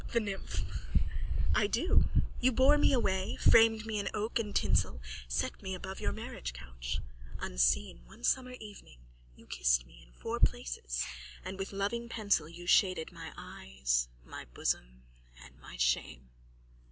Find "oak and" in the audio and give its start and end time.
4.15-4.55